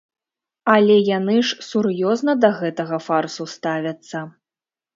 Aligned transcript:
Але 0.75 0.95
яны 1.17 1.35
ж 1.49 1.67
сур'ёзна 1.69 2.35
да 2.47 2.51
гэтага 2.63 3.01
фарсу 3.09 3.47
ставяцца. 3.55 4.27